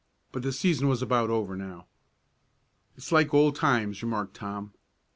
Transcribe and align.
But 0.31 0.41
the 0.41 0.51
season 0.51 0.87
was 0.87 1.03
about 1.03 1.29
over 1.29 1.55
now. 1.55 1.85
"It's 2.97 3.11
like 3.11 3.35
old 3.35 3.55
times," 3.55 4.01
remarked 4.01 4.33
Tom. 4.33 4.73